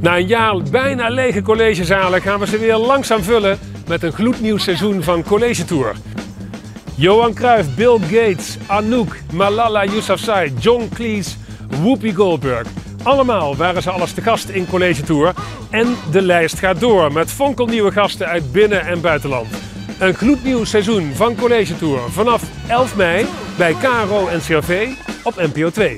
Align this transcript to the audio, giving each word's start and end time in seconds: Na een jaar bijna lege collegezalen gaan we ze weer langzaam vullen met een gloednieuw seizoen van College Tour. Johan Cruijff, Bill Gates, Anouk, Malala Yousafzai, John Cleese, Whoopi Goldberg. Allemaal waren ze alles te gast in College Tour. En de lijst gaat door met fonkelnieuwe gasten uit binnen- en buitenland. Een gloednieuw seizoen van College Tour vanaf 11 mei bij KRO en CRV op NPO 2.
Na 0.00 0.16
een 0.16 0.26
jaar 0.26 0.56
bijna 0.70 1.08
lege 1.08 1.42
collegezalen 1.42 2.22
gaan 2.22 2.40
we 2.40 2.46
ze 2.46 2.58
weer 2.58 2.76
langzaam 2.76 3.22
vullen 3.22 3.58
met 3.88 4.02
een 4.02 4.12
gloednieuw 4.12 4.58
seizoen 4.58 5.02
van 5.02 5.22
College 5.22 5.64
Tour. 5.64 5.94
Johan 6.94 7.34
Cruijff, 7.34 7.74
Bill 7.74 7.98
Gates, 8.00 8.56
Anouk, 8.66 9.16
Malala 9.32 9.84
Yousafzai, 9.84 10.52
John 10.58 10.88
Cleese, 10.94 11.30
Whoopi 11.80 12.14
Goldberg. 12.14 12.66
Allemaal 13.02 13.56
waren 13.56 13.82
ze 13.82 13.90
alles 13.90 14.12
te 14.12 14.20
gast 14.20 14.48
in 14.48 14.66
College 14.66 15.02
Tour. 15.02 15.32
En 15.70 15.96
de 16.10 16.22
lijst 16.22 16.58
gaat 16.58 16.80
door 16.80 17.12
met 17.12 17.30
fonkelnieuwe 17.30 17.92
gasten 17.92 18.26
uit 18.26 18.52
binnen- 18.52 18.86
en 18.86 19.00
buitenland. 19.00 19.48
Een 19.98 20.14
gloednieuw 20.14 20.64
seizoen 20.64 21.12
van 21.14 21.34
College 21.36 21.76
Tour 21.76 22.00
vanaf 22.10 22.42
11 22.68 22.96
mei 22.96 23.26
bij 23.56 23.74
KRO 23.74 24.26
en 24.26 24.40
CRV 24.40 24.88
op 25.22 25.34
NPO 25.36 25.70
2. 25.70 25.96